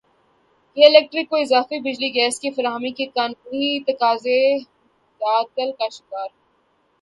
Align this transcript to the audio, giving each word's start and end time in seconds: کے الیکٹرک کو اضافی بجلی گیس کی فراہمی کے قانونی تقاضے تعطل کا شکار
کے 0.77 0.85
الیکٹرک 0.85 1.29
کو 1.29 1.35
اضافی 1.37 1.79
بجلی 1.79 2.09
گیس 2.15 2.39
کی 2.39 2.51
فراہمی 2.51 2.91
کے 2.91 3.05
قانونی 3.13 3.69
تقاضے 3.87 4.39
تعطل 5.21 5.71
کا 5.73 5.89
شکار 5.91 6.27